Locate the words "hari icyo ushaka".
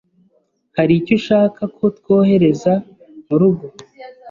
0.77-1.61